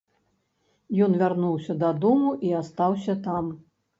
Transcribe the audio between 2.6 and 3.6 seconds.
астаўся там.